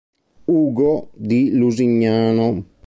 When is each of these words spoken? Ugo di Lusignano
Ugo 0.61 1.09
di 1.13 1.51
Lusignano 1.53 2.65